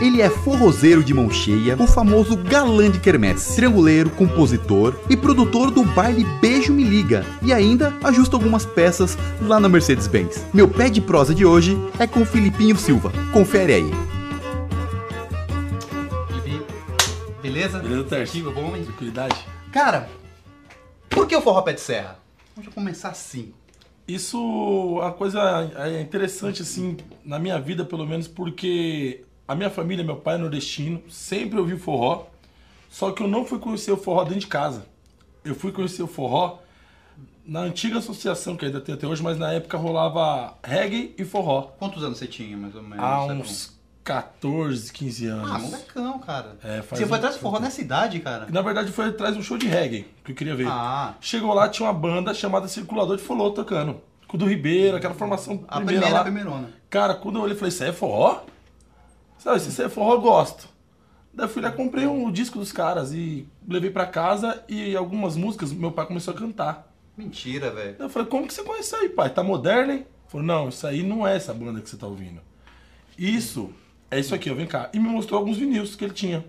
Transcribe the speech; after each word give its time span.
Ele 0.00 0.20
é 0.20 0.28
forrozeiro 0.28 1.02
de 1.02 1.14
mão 1.14 1.30
cheia, 1.30 1.76
o 1.76 1.86
famoso 1.86 2.36
galã 2.36 2.90
de 2.90 2.98
quermesse, 2.98 3.56
trianguleiro, 3.56 4.10
compositor 4.10 4.94
e 5.08 5.16
produtor 5.16 5.70
do 5.70 5.84
baile 5.84 6.24
Beijo 6.40 6.72
Me 6.72 6.84
Liga 6.84 7.24
e 7.40 7.52
ainda 7.52 7.96
ajusta 8.02 8.36
algumas 8.36 8.66
peças 8.66 9.16
lá 9.40 9.60
na 9.60 9.68
Mercedes-Benz. 9.68 10.44
Meu 10.52 10.68
pé 10.68 10.90
de 10.90 11.00
prosa 11.00 11.34
de 11.34 11.46
hoje 11.46 11.76
é 11.98 12.06
com 12.06 12.24
Filipinho 12.24 12.76
Silva. 12.76 13.12
Confere 13.32 13.74
aí. 13.74 13.90
Felipe, 16.28 16.64
beleza? 17.40 17.78
Beleza? 17.78 18.04
Tranquilo, 18.04 18.52
bom, 18.52 18.76
hein? 18.76 18.84
Tranquilidade. 18.84 19.36
Cara, 19.72 20.08
por 21.08 21.26
que 21.26 21.36
o 21.36 21.40
forró 21.40 21.62
pé 21.62 21.72
de 21.72 21.80
serra? 21.80 22.18
Vamos 22.56 22.74
começar 22.74 23.08
assim. 23.08 23.52
Isso 24.06 24.36
é 25.00 25.04
uma 25.04 25.12
coisa 25.12 25.70
é 25.76 26.00
interessante, 26.00 26.62
assim, 26.62 26.96
na 27.24 27.38
minha 27.38 27.58
vida, 27.58 27.84
pelo 27.84 28.06
menos, 28.06 28.28
porque 28.28 29.24
a 29.46 29.54
minha 29.54 29.70
família, 29.70 30.04
meu 30.04 30.16
pai 30.16 30.34
é 30.36 30.38
nordestino, 30.38 31.02
sempre 31.10 31.58
ouviu 31.58 31.78
forró, 31.78 32.26
só 32.90 33.10
que 33.12 33.22
eu 33.22 33.28
não 33.28 33.44
fui 33.44 33.58
conhecer 33.58 33.92
o 33.92 33.96
forró 33.96 34.24
dentro 34.24 34.40
de 34.40 34.46
casa. 34.46 34.86
Eu 35.44 35.54
fui 35.54 35.72
conhecer 35.72 36.02
o 36.02 36.06
forró 36.06 36.58
na 37.46 37.60
antiga 37.60 37.98
associação, 37.98 38.56
que 38.56 38.64
ainda 38.64 38.80
tem 38.80 38.94
até 38.94 39.06
hoje, 39.06 39.22
mas 39.22 39.36
na 39.38 39.52
época 39.52 39.76
rolava 39.76 40.54
reggae 40.62 41.14
e 41.18 41.24
forró. 41.24 41.72
Quantos 41.78 42.02
anos 42.02 42.18
você 42.18 42.26
tinha, 42.26 42.56
mais 42.56 42.74
ou 42.74 42.82
menos? 42.82 42.98
Há 43.04 43.24
uns 43.26 43.74
14, 44.02 44.90
15 44.92 45.26
anos. 45.26 45.50
Ah, 45.50 45.58
molecão, 45.58 46.18
cara. 46.20 46.56
É, 46.64 46.80
você 46.80 47.04
foi 47.04 47.10
um- 47.10 47.14
atrás 47.14 47.34
do 47.36 47.40
forró 47.40 47.58
nessa 47.60 47.80
idade, 47.82 48.20
cara? 48.20 48.46
Na 48.50 48.62
verdade, 48.62 48.90
foi 48.92 49.06
atrás 49.08 49.34
de 49.34 49.40
um 49.40 49.42
show 49.42 49.58
de 49.58 49.66
reggae 49.66 50.06
que 50.24 50.32
eu 50.32 50.36
queria 50.36 50.54
ver. 50.56 50.66
Ah, 50.68 51.14
Chegou 51.20 51.52
lá, 51.52 51.68
tinha 51.68 51.86
uma 51.86 51.92
banda 51.92 52.32
chamada 52.32 52.66
Circulador 52.68 53.16
de 53.16 53.22
Folô 53.22 53.50
tocando. 53.50 54.00
Com 54.26 54.36
o 54.36 54.40
do 54.40 54.46
Ribeiro, 54.46 54.96
aquela 54.96 55.14
formação 55.14 55.64
a 55.68 55.76
primeira, 55.76 55.84
primeira, 56.00 56.08
lá. 56.14 56.20
a 56.20 56.24
primeirona. 56.24 56.68
Cara, 56.88 57.14
quando 57.14 57.36
eu 57.36 57.42
olhei, 57.42 57.54
falei, 57.56 57.68
isso 57.68 57.84
é 57.84 57.92
forró? 57.92 58.40
Sabe, 59.38 59.60
se 59.60 59.82
é 59.82 59.88
forró, 59.88 60.14
eu 60.14 60.20
gosto. 60.20 60.68
Daí 61.32 61.46
eu 61.46 61.48
fui 61.48 61.60
lá, 61.60 61.72
comprei 61.72 62.06
um 62.06 62.30
disco 62.30 62.58
dos 62.58 62.72
caras 62.72 63.12
e 63.12 63.46
levei 63.66 63.90
pra 63.90 64.06
casa 64.06 64.62
e 64.68 64.94
algumas 64.94 65.36
músicas 65.36 65.72
meu 65.72 65.90
pai 65.90 66.06
começou 66.06 66.32
a 66.32 66.36
cantar. 66.36 66.92
Mentira, 67.16 67.70
velho. 67.70 67.96
Daí 67.98 68.06
eu 68.06 68.10
falei, 68.10 68.28
como 68.28 68.46
que 68.46 68.54
você 68.54 68.62
conhece 68.62 68.88
isso 68.88 68.96
aí, 68.96 69.08
pai? 69.08 69.30
Tá 69.30 69.42
moderno, 69.42 69.92
hein? 69.92 69.98
Ele 69.98 70.06
falou, 70.28 70.46
não, 70.46 70.68
isso 70.68 70.86
aí 70.86 71.02
não 71.02 71.26
é 71.26 71.36
essa 71.36 71.52
banda 71.52 71.80
que 71.80 71.90
você 71.90 71.96
tá 71.96 72.06
ouvindo. 72.06 72.40
Isso 73.18 73.70
é 74.10 74.20
isso 74.20 74.34
aqui, 74.34 74.50
ó, 74.50 74.54
vem 74.54 74.66
cá. 74.66 74.90
E 74.92 74.98
me 74.98 75.08
mostrou 75.08 75.38
alguns 75.38 75.56
vinis 75.56 75.96
que 75.96 76.04
ele 76.04 76.14
tinha. 76.14 76.44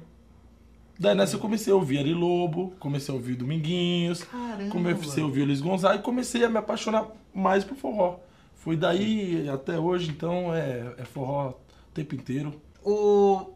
Daí 1.00 1.16
nessa 1.16 1.36
eu 1.36 1.40
comecei 1.40 1.74
a 1.74 1.76
ouvir 1.76 2.00
Ari 2.00 2.14
Lobo, 2.14 2.74
comecei 2.80 3.12
a 3.14 3.18
ouvir 3.18 3.36
Dominguinhos, 3.36 4.24
Caramba. 4.24 4.72
comecei 4.72 5.22
a 5.22 5.26
ouvir 5.26 5.42
o 5.42 5.46
Luiz 5.46 5.60
Gonzaga 5.62 5.96
e 5.96 6.02
comecei 6.02 6.46
a 6.46 6.50
me 6.50 6.58
apaixonar 6.58 7.08
mais 7.34 7.64
por 7.64 7.76
forró. 7.76 8.20
Foi 8.56 8.78
daí 8.78 9.50
até 9.50 9.78
hoje, 9.78 10.10
então 10.10 10.54
é, 10.54 10.94
é 10.98 11.04
forró 11.04 11.50
o 11.50 11.92
tempo 11.94 12.16
inteiro. 12.16 12.62
O... 12.86 13.56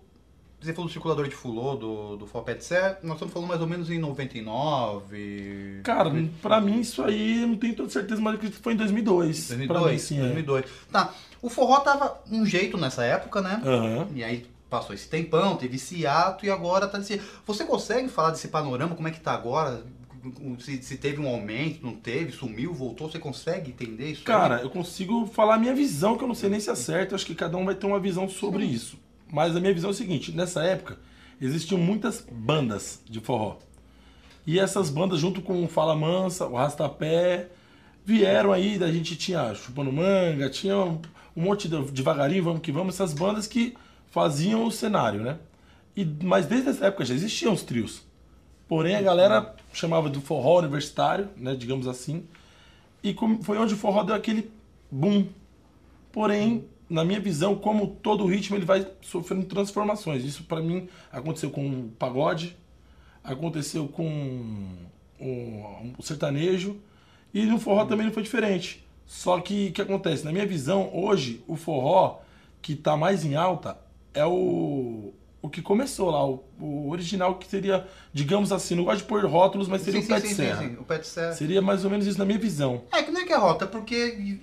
Você 0.60 0.74
falou 0.74 0.90
do 0.90 0.92
circulador 0.92 1.26
de 1.26 1.36
fulô, 1.36 1.76
do, 1.76 2.18
do 2.18 2.26
de 2.26 2.64
serra. 2.66 3.00
Nós 3.02 3.14
estamos 3.14 3.34
falando 3.34 3.48
mais 3.48 3.62
ou 3.62 3.68
menos 3.68 3.90
em 3.90 3.98
99... 3.98 5.80
Cara, 5.84 6.12
pra 6.42 6.60
mim 6.60 6.82
isso 6.82 7.02
aí 7.02 7.44
eu 7.44 7.48
não 7.48 7.56
tenho 7.56 7.76
toda 7.76 7.90
certeza, 7.90 8.20
mas 8.20 8.36
acredito 8.36 8.58
que 8.58 8.64
foi 8.64 8.74
em 8.74 8.78
2002. 8.78 9.48
Pra 9.48 9.56
mim, 9.56 9.68
2002, 9.68 10.02
sim, 10.02 10.18
é. 10.18 10.22
2002. 10.24 10.66
Tá, 10.92 11.14
o 11.42 11.50
forró 11.50 11.80
tava 11.80 12.22
um 12.30 12.46
jeito 12.46 12.78
nessa 12.78 13.06
época, 13.06 13.42
né? 13.42 13.62
Aham. 13.64 14.08
E 14.14 14.22
aí 14.22 14.46
passou 14.70 14.94
esse 14.94 15.08
tempão, 15.08 15.56
teve 15.56 15.78
esse 15.78 16.06
ato 16.06 16.46
e 16.46 16.50
agora 16.50 16.88
tá 16.88 16.98
desse... 16.98 17.22
Você 17.46 17.64
consegue 17.64 18.10
falar 18.10 18.32
desse 18.32 18.50
panorama, 18.50 18.96
como 18.96 19.08
é 19.08 19.12
que 19.12 19.22
tá 19.22 19.34
agora? 19.34 19.86
Se, 20.60 20.84
se 20.84 20.98
teve 20.98 21.22
um 21.22 21.28
aumento, 21.30 21.86
não 21.86 21.96
teve, 21.96 22.34
sumiu, 22.34 22.74
voltou, 22.74 23.10
você 23.10 23.18
consegue 23.18 23.72
entender 23.72 24.12
isso? 24.12 24.22
aí? 24.22 24.26
Cara, 24.26 24.62
eu 24.62 24.70
consigo 24.70 25.26
falar 25.26 25.56
a 25.56 25.58
minha 25.58 25.74
visão, 25.74 26.18
que 26.18 26.24
eu 26.26 26.28
não 26.28 26.36
sei 26.36 26.50
nem 26.50 26.60
se 26.60 26.70
é 26.70 26.76
certo, 26.76 27.16
acho 27.16 27.26
que 27.26 27.34
cada 27.34 27.56
um 27.56 27.64
vai 27.64 27.76
ter 27.76 27.88
uma 27.88 28.00
visão 28.00 28.28
sobre 28.28 28.66
isso. 28.66 28.98
Mas 29.32 29.56
a 29.56 29.60
minha 29.60 29.74
visão 29.74 29.90
é 29.90 29.94
o 29.94 29.96
seguinte, 29.96 30.32
nessa 30.32 30.64
época 30.64 30.98
existiam 31.42 31.80
muitas 31.80 32.26
bandas 32.32 33.02
de 33.10 33.20
forró. 33.20 33.58
E 34.46 34.60
essas 34.60 34.90
bandas, 34.90 35.20
junto 35.20 35.42
com 35.42 35.64
o 35.64 35.68
Fala 35.68 35.96
Mansa, 35.96 36.48
o 36.48 36.56
Rastapé, 36.56 37.50
vieram 38.04 38.52
aí, 38.52 38.78
da 38.78 38.92
gente 38.92 39.16
tinha 39.16 39.54
Chupando 39.54 39.92
Manga, 39.92 40.50
tinha 40.50 40.76
um 40.76 41.00
monte 41.36 41.68
de 41.68 41.92
devagarinho, 41.92 42.44
vamos 42.44 42.62
que 42.62 42.72
vamos, 42.72 42.96
essas 42.96 43.14
bandas 43.14 43.46
que 43.46 43.76
faziam 44.08 44.66
o 44.66 44.72
cenário, 44.72 45.22
né? 45.22 45.38
E, 45.96 46.06
mas 46.24 46.46
desde 46.46 46.70
essa 46.70 46.88
época 46.88 47.06
já 47.06 47.14
existiam 47.14 47.54
os 47.54 47.62
trios. 47.62 48.02
Porém, 48.68 48.96
a 48.96 49.02
galera 49.02 49.56
chamava 49.74 50.10
do 50.10 50.22
forró 50.22 50.60
universitário, 50.60 51.30
né, 51.38 51.56
digamos 51.56 51.88
assim. 51.88 52.26
E 53.04 53.16
foi 53.44 53.58
onde 53.58 53.74
o 53.74 53.78
forró 53.78 54.04
deu 54.04 54.16
aquele 54.16 54.52
boom. 54.92 55.28
Porém, 56.12 56.66
na 56.90 57.06
minha 57.06 57.20
visão, 57.20 57.56
como 57.56 57.88
todo 57.88 58.26
ritmo, 58.26 58.58
ele 58.58 58.66
vai 58.66 58.88
sofrendo 59.02 59.46
transformações. 59.46 60.24
Isso 60.24 60.44
para 60.44 60.62
mim 60.62 60.90
aconteceu 61.12 61.52
com 61.52 61.68
o 61.68 61.90
pagode, 61.98 62.58
aconteceu 63.24 63.88
com 63.88 64.66
o, 65.20 66.02
sertanejo 66.02 66.78
e 67.34 67.46
no 67.46 67.60
forró 67.60 67.86
também 67.86 68.06
não 68.06 68.14
foi 68.14 68.24
diferente. 68.24 68.86
Só 69.06 69.40
que 69.40 69.68
o 69.68 69.72
que 69.72 69.82
acontece? 69.82 70.26
Na 70.26 70.32
minha 70.32 70.46
visão, 70.46 70.90
hoje, 70.94 71.44
o 71.48 71.56
forró 71.56 72.20
que 72.62 72.76
tá 72.76 72.98
mais 72.98 73.24
em 73.24 73.36
alta 73.36 73.78
é 74.14 74.26
o, 74.26 75.14
o 75.42 75.50
que 75.50 75.62
começou 75.62 76.10
lá, 76.10 76.26
o, 76.26 76.44
o 76.60 76.90
original 76.90 77.36
que 77.36 77.48
seria, 77.48 77.88
digamos 78.14 78.52
assim, 78.52 78.76
não 78.76 78.84
gosto 78.84 79.00
de 79.00 79.06
pôr 79.06 79.26
rótulos, 79.26 79.68
mas 79.68 79.82
seria 79.82 80.02
sim, 80.02 80.12
o 80.12 80.16
sim, 80.16 80.22
de 80.22 80.28
sim, 80.28 80.36
serra. 80.36 80.62
sim, 80.62 80.78
o 80.78 81.04
serra. 81.04 81.34
Seria 81.34 81.62
mais 81.62 81.86
ou 81.86 81.92
menos 81.92 82.06
isso 82.06 82.18
na 82.20 82.26
minha 82.26 82.40
visão. 82.40 82.84
É 82.92 83.04
que 83.04 83.12
não 83.12 83.22
é 83.22 83.26
que 83.26 83.34
é 83.34 83.38
rota, 83.38 83.66
é 83.66 83.68
porque 83.68 84.40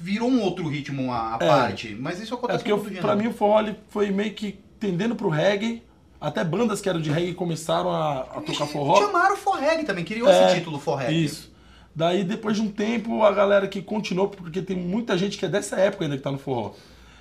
virou 0.00 0.28
um 0.28 0.40
outro 0.42 0.66
ritmo 0.68 1.12
à 1.12 1.34
à 1.34 1.38
É. 1.40 1.46
parte. 1.46 1.96
Mas 1.98 2.20
isso 2.20 2.34
É 2.34 2.36
acontece 2.36 2.58
porque 2.64 2.70
com 2.72 2.78
eu, 2.78 3.00
pra 3.00 3.10
gênero. 3.12 3.16
mim 3.18 3.28
o 3.28 3.32
forró 3.32 3.64
foi 3.88 4.10
meio 4.10 4.32
que 4.34 4.58
tendendo 4.78 5.14
pro 5.14 5.28
reggae. 5.28 5.82
Até 6.20 6.44
bandas 6.44 6.80
que 6.82 6.88
eram 6.88 7.00
de 7.00 7.10
reggae 7.10 7.32
começaram 7.32 7.90
a, 7.90 8.20
a 8.20 8.40
tocar 8.42 8.66
forró. 8.66 8.96
Chamaram 9.06 9.34
o 9.34 9.38
forreg 9.38 9.84
também, 9.84 10.04
criou 10.04 10.28
É, 10.28 10.46
esse 10.48 10.58
título 10.58 10.78
forreg. 10.78 11.24
Isso. 11.24 11.50
Daí 11.94 12.24
depois 12.24 12.56
de 12.56 12.62
um 12.62 12.70
tempo 12.70 13.22
a 13.24 13.32
galera 13.32 13.66
que 13.66 13.80
continuou, 13.80 14.28
porque 14.28 14.60
tem 14.62 14.76
muita 14.76 15.16
gente 15.16 15.38
que 15.38 15.44
é 15.46 15.48
dessa 15.48 15.76
época 15.76 16.04
ainda 16.04 16.16
que 16.16 16.22
tá 16.22 16.30
no 16.30 16.38
forró. 16.38 16.72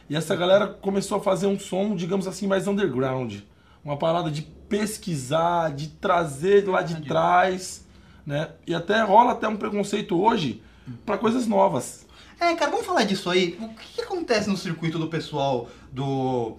E 0.09 0.15
essa 0.15 0.35
galera 0.35 0.67
começou 0.67 1.17
a 1.17 1.21
fazer 1.21 1.47
um 1.47 1.57
som, 1.57 1.95
digamos 1.95 2.27
assim, 2.27 2.45
mais 2.45 2.67
underground. 2.67 3.37
Uma 3.85 3.95
parada 3.95 4.29
de 4.29 4.41
pesquisar, 4.41 5.71
de 5.73 5.87
trazer 5.87 6.67
lá 6.67 6.81
de 6.81 7.01
trás, 7.01 7.85
né? 8.25 8.49
E 8.67 8.73
até 8.75 9.01
rola 9.01 9.31
até 9.31 9.47
um 9.47 9.55
preconceito 9.55 10.19
hoje 10.21 10.61
pra 11.05 11.17
coisas 11.17 11.47
novas. 11.47 12.05
É, 12.39 12.53
cara, 12.55 12.71
vamos 12.71 12.85
falar 12.85 13.03
disso 13.03 13.29
aí. 13.29 13.57
O 13.61 13.69
que, 13.69 13.95
que 13.95 14.01
acontece 14.01 14.49
no 14.49 14.57
circuito 14.57 14.97
do 14.97 15.07
pessoal 15.07 15.69
do. 15.91 16.57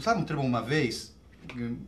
Sabe 0.00 0.20
um 0.20 0.24
termo 0.24 0.42
uma 0.42 0.62
vez? 0.62 1.14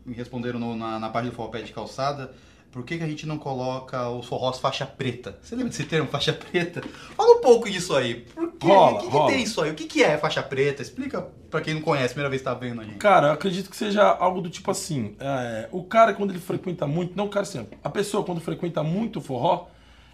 Me 0.04 0.14
responderam 0.14 0.58
no- 0.58 0.76
na, 0.76 0.98
na 0.98 1.08
página 1.10 1.30
do 1.30 1.36
Forró 1.36 1.48
Pé 1.48 1.62
de 1.62 1.72
Calçada. 1.72 2.32
Por 2.70 2.84
que, 2.84 2.98
que 2.98 3.02
a 3.02 3.06
gente 3.08 3.26
não 3.26 3.38
coloca 3.38 4.10
os 4.10 4.26
forrós 4.26 4.58
faixa 4.58 4.84
preta? 4.84 5.38
Você 5.42 5.54
lembra 5.56 5.70
desse 5.70 5.84
termo, 5.84 6.06
faixa 6.08 6.34
preta? 6.34 6.82
Fala 7.16 7.38
um 7.38 7.40
pouco 7.40 7.68
disso 7.68 7.96
aí. 7.96 8.16
Por 8.34 8.52
quê? 8.52 8.66
Rola, 8.66 8.98
o 8.98 9.00
que, 9.00 9.10
que 9.10 9.26
tem 9.26 9.42
isso 9.42 9.62
aí? 9.62 9.70
O 9.70 9.74
que, 9.74 9.84
que 9.86 10.04
é 10.04 10.18
faixa 10.18 10.42
preta? 10.42 10.82
Explica 10.82 11.22
pra 11.50 11.62
quem 11.62 11.74
não 11.74 11.80
conhece, 11.80 12.08
primeira 12.12 12.28
vez 12.28 12.42
que 12.42 12.44
tá 12.44 12.52
vendo 12.52 12.82
a 12.82 12.84
gente. 12.84 12.98
Cara, 12.98 13.28
eu 13.28 13.32
acredito 13.32 13.70
que 13.70 13.76
seja 13.76 14.02
algo 14.06 14.42
do 14.42 14.50
tipo 14.50 14.70
assim. 14.70 15.16
é, 15.18 15.66
o 15.72 15.82
cara, 15.82 16.12
quando 16.12 16.30
ele 16.30 16.38
frequenta 16.38 16.86
muito, 16.86 17.16
não 17.16 17.24
o 17.24 17.30
cara 17.30 17.46
sempre, 17.46 17.78
a 17.82 17.88
pessoa, 17.88 18.22
quando 18.22 18.40
frequenta 18.40 18.82
muito 18.82 19.18
o 19.18 19.22
forró, 19.22 19.66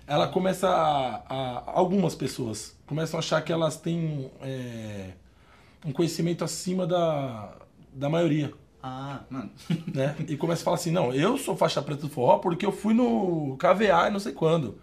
ela 0.06 0.28
começa 0.28 0.68
a, 0.68 1.16
a- 1.28 1.62
Algumas 1.72 2.14
pessoas 2.14 2.76
começam 2.86 3.18
a 3.18 3.20
achar 3.20 3.42
que 3.42 3.52
elas 3.52 3.76
têm 3.76 4.30
é, 4.42 5.10
um 5.84 5.92
conhecimento 5.92 6.44
acima 6.44 6.86
da, 6.86 7.52
da 7.92 8.08
maioria. 8.08 8.52
Ah, 8.82 9.20
mano. 9.30 9.50
Né? 9.94 10.14
E 10.28 10.36
começa 10.36 10.62
a 10.62 10.64
falar 10.64 10.76
assim: 10.76 10.90
não, 10.90 11.12
eu 11.14 11.38
sou 11.38 11.56
faixa 11.56 11.82
preta 11.82 12.02
do 12.02 12.08
forró 12.08 12.38
porque 12.38 12.66
eu 12.66 12.72
fui 12.72 12.94
no 12.94 13.56
KVA 13.58 14.08
e 14.08 14.10
não 14.12 14.20
sei 14.20 14.32
quando. 14.32 14.78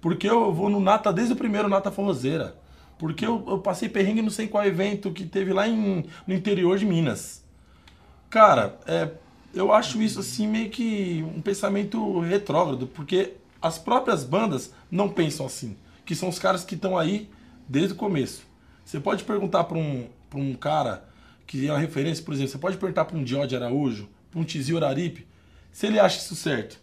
Porque 0.00 0.28
eu 0.28 0.52
vou 0.52 0.68
no 0.70 0.80
Nata 0.80 1.12
desde 1.12 1.32
o 1.34 1.36
primeiro 1.36 1.68
Nata 1.68 1.90
Forrozeira. 1.90 2.56
Porque 2.98 3.26
eu, 3.26 3.44
eu 3.48 3.58
passei 3.60 3.88
perrengue 3.88 4.22
não 4.22 4.30
sei 4.30 4.48
qual 4.48 4.64
evento 4.64 5.12
que 5.12 5.26
teve 5.26 5.52
lá 5.52 5.68
em, 5.68 6.04
no 6.26 6.34
interior 6.34 6.78
de 6.78 6.86
Minas. 6.86 7.44
Cara, 8.30 8.78
é, 8.86 9.10
eu 9.54 9.72
acho 9.72 10.00
isso 10.02 10.20
assim 10.20 10.46
meio 10.48 10.70
que 10.70 11.24
um 11.36 11.40
pensamento 11.40 12.20
retrógrado, 12.20 12.86
porque 12.88 13.34
as 13.60 13.78
próprias 13.78 14.24
bandas 14.24 14.72
não 14.90 15.08
pensam 15.08 15.46
assim. 15.46 15.76
Que 16.04 16.14
são 16.14 16.28
os 16.28 16.38
caras 16.38 16.64
que 16.64 16.74
estão 16.74 16.96
aí 16.96 17.28
desde 17.68 17.92
o 17.92 17.96
começo. 17.96 18.42
Você 18.84 19.00
pode 19.00 19.24
perguntar 19.24 19.64
para 19.64 19.76
um, 19.76 20.08
pra 20.30 20.38
um 20.38 20.54
cara 20.54 21.08
que 21.46 21.66
é 21.66 21.70
uma 21.72 21.78
referência, 21.78 22.24
por 22.24 22.34
exemplo, 22.34 22.52
você 22.52 22.58
pode 22.58 22.76
perguntar 22.76 23.04
para 23.04 23.16
um 23.16 23.24
Diode 23.24 23.54
Araújo, 23.56 24.08
para 24.30 24.40
um 24.40 24.44
Tizio 24.44 24.76
Araripe, 24.78 25.26
se 25.72 25.86
ele 25.86 25.98
acha 25.98 26.18
isso 26.18 26.34
certo. 26.34 26.78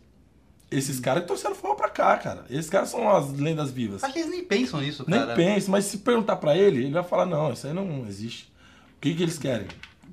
Esses 0.71 0.99
caras 0.99 1.21
que 1.23 1.27
trouxeram 1.27 1.53
forró 1.55 1.75
pra 1.75 1.89
cá, 1.89 2.17
cara. 2.17 2.45
Esses 2.49 2.69
caras 2.69 2.89
são 2.89 3.07
as 3.09 3.31
lendas 3.33 3.69
vivas. 3.71 4.03
Acho 4.03 4.13
que 4.13 4.19
eles 4.19 4.31
nem 4.31 4.43
pensam 4.43 4.81
nisso, 4.81 5.05
Nem 5.07 5.19
cara. 5.19 5.35
pensa, 5.35 5.69
mas 5.69 5.85
se 5.85 5.99
perguntar 5.99 6.37
pra 6.37 6.57
ele, 6.57 6.83
ele 6.85 6.91
vai 6.91 7.03
falar: 7.03 7.25
não, 7.25 7.53
isso 7.53 7.67
aí 7.67 7.73
não 7.73 8.07
existe. 8.07 8.51
O 8.97 8.99
que, 9.01 9.13
que 9.13 9.21
eles 9.21 9.37
querem? 9.37 9.67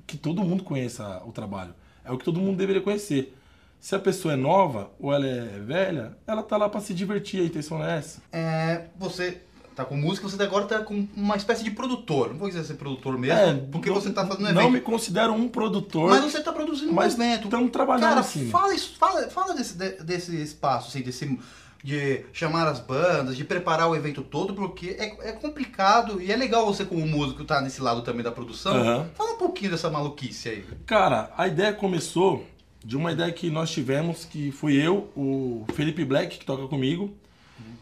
Que 0.05 0.17
todo 0.17 0.43
mundo 0.43 0.63
conheça 0.63 1.21
o 1.25 1.31
trabalho. 1.31 1.73
É 2.05 2.11
o 2.11 2.17
que 2.17 2.23
todo 2.25 2.39
mundo 2.39 2.57
deveria 2.57 2.81
conhecer. 2.81 3.35
Se 3.81 3.95
a 3.95 3.99
pessoa 3.99 4.35
é 4.35 4.37
nova 4.37 4.91
ou 4.99 5.11
ela 5.11 5.25
é 5.25 5.59
velha, 5.59 6.15
ela 6.27 6.43
tá 6.43 6.55
lá 6.55 6.69
pra 6.69 6.79
se 6.79 6.93
divertir, 6.93 7.41
a 7.41 7.45
intenção 7.45 7.83
é 7.83 7.97
essa. 7.97 8.21
É, 8.31 8.85
você 8.95 9.41
tá 9.75 9.83
com 9.83 9.95
música, 9.95 10.29
você 10.29 10.41
agora 10.43 10.65
tá 10.65 10.79
com 10.81 11.07
uma 11.15 11.35
espécie 11.35 11.63
de 11.63 11.71
produtor. 11.71 12.29
Não 12.29 12.37
vou 12.37 12.47
dizer 12.47 12.63
ser 12.63 12.75
produtor 12.75 13.17
mesmo, 13.17 13.39
É, 13.39 13.53
porque 13.71 13.89
não- 13.89 13.95
você 13.99 14.11
tá 14.11 14.23
fazendo 14.27 14.43
Não 14.53 14.61
evento. 14.61 14.71
me 14.73 14.81
considero 14.81 15.33
um 15.33 15.47
produtor, 15.49 16.11
Mas 16.11 16.23
você 16.31 16.41
tá 16.43 16.53
produzindo 16.53 16.93
mas 16.93 17.17
um 17.17 17.23
evento. 17.23 17.45
estamos 17.45 17.71
trabalhando 17.71 18.09
Cara, 18.09 18.19
assim. 18.19 18.49
fala, 18.51 18.73
isso, 18.75 18.95
fala, 18.99 19.27
fala 19.29 19.55
desse, 19.55 19.75
de- 19.75 20.03
desse 20.03 20.35
espaço, 20.39 20.89
assim, 20.89 21.01
desse, 21.01 21.39
de 21.83 22.23
chamar 22.31 22.67
as 22.67 22.79
bandas, 22.79 23.35
de 23.35 23.43
preparar 23.43 23.89
o 23.89 23.95
evento 23.95 24.21
todo, 24.21 24.53
porque 24.53 24.95
é, 24.99 25.29
é 25.29 25.31
complicado 25.31 26.21
e 26.21 26.31
é 26.31 26.35
legal 26.35 26.63
você 26.67 26.85
como 26.85 27.07
músico 27.07 27.41
estar 27.41 27.61
nesse 27.61 27.81
lado 27.81 28.03
também 28.03 28.21
da 28.23 28.31
produção. 28.31 28.75
Aham. 28.75 29.09
Fala 29.15 29.31
um 29.31 29.37
pouquinho 29.37 29.71
dessa 29.71 29.89
maluquice 29.89 30.49
aí. 30.49 30.65
Cara, 30.85 31.31
a 31.35 31.47
ideia 31.47 31.73
começou 31.73 32.45
de 32.83 32.97
uma 32.97 33.11
ideia 33.11 33.31
que 33.31 33.49
nós 33.49 33.69
tivemos, 33.69 34.25
que 34.25 34.51
fui 34.51 34.75
eu, 34.75 35.09
o 35.15 35.65
Felipe 35.73 36.03
Black, 36.03 36.39
que 36.39 36.45
toca 36.45 36.67
comigo, 36.67 37.13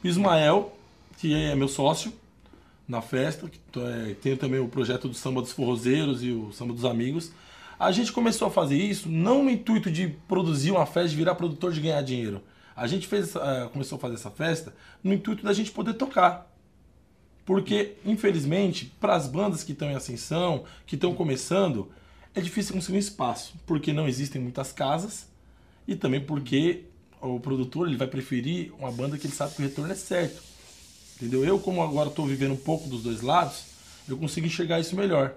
Ismael, 0.03 0.75
que 1.17 1.33
é 1.33 1.55
meu 1.55 1.67
sócio 1.67 2.13
na 2.87 3.01
festa, 3.01 3.47
que 3.49 3.59
é, 3.79 4.15
tem 4.15 4.35
também 4.35 4.59
o 4.59 4.67
projeto 4.67 5.07
do 5.07 5.13
Samba 5.13 5.41
dos 5.41 5.51
Forrozeiros 5.51 6.23
e 6.23 6.31
o 6.31 6.51
Samba 6.51 6.73
dos 6.73 6.85
Amigos. 6.85 7.31
A 7.79 7.91
gente 7.91 8.11
começou 8.11 8.47
a 8.47 8.51
fazer 8.51 8.77
isso 8.77 9.07
não 9.07 9.43
no 9.43 9.49
intuito 9.49 9.89
de 9.89 10.07
produzir 10.27 10.71
uma 10.71 10.85
festa, 10.85 11.09
de 11.09 11.15
virar 11.15 11.35
produtor, 11.35 11.71
de 11.71 11.79
ganhar 11.79 12.01
dinheiro. 12.01 12.41
A 12.75 12.87
gente 12.87 13.07
fez, 13.07 13.35
eh, 13.35 13.69
começou 13.71 13.97
a 13.97 13.99
fazer 13.99 14.15
essa 14.15 14.31
festa 14.31 14.73
no 15.03 15.13
intuito 15.13 15.43
da 15.43 15.53
gente 15.53 15.71
poder 15.71 15.93
tocar. 15.93 16.49
Porque, 17.45 17.95
infelizmente, 18.05 18.93
para 18.99 19.15
as 19.15 19.27
bandas 19.27 19.63
que 19.63 19.71
estão 19.71 19.89
em 19.89 19.95
ascensão, 19.95 20.65
que 20.85 20.95
estão 20.95 21.13
começando, 21.13 21.89
é 22.35 22.41
difícil 22.41 22.73
conseguir 22.73 22.97
um 22.97 22.99
espaço. 22.99 23.53
Porque 23.65 23.93
não 23.93 24.07
existem 24.07 24.41
muitas 24.41 24.71
casas 24.71 25.27
e 25.87 25.95
também 25.95 26.21
porque 26.21 26.85
o 27.21 27.39
produtor 27.39 27.87
ele 27.87 27.97
vai 27.97 28.07
preferir 28.07 28.71
uma 28.79 28.91
banda 28.91 29.17
que 29.17 29.27
ele 29.27 29.33
sabe 29.33 29.55
que 29.55 29.61
o 29.61 29.65
retorno 29.65 29.91
é 29.91 29.95
certo. 29.95 30.41
Entendeu? 31.15 31.43
Eu, 31.43 31.59
como 31.59 31.83
agora 31.83 32.09
estou 32.09 32.25
vivendo 32.25 32.53
um 32.53 32.57
pouco 32.57 32.87
dos 32.87 33.03
dois 33.03 33.21
lados, 33.21 33.65
eu 34.07 34.17
consigo 34.17 34.47
enxergar 34.47 34.79
isso 34.79 34.95
melhor. 34.95 35.35